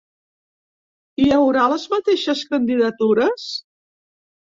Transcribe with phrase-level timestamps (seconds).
[1.23, 3.45] Hi haurà les mateixes candidatures?